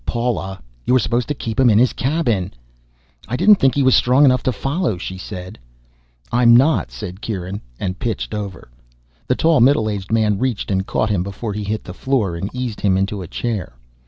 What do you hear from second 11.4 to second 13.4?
he hit the floor, and eased him into a